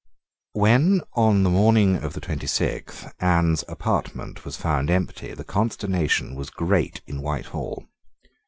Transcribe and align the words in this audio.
When, 0.53 1.01
on 1.13 1.43
the 1.43 1.51
morning 1.51 1.95
of 1.97 2.13
the 2.13 2.21
twenty 2.21 2.47
sixth, 2.47 3.13
Anne's 3.19 3.63
apartment 3.67 4.45
was 4.45 4.57
found 4.57 4.89
empty, 4.89 5.35
the 5.35 5.43
consternation 5.43 6.33
was 6.33 6.49
great 6.49 7.01
in 7.05 7.21
Whitehall. 7.21 7.85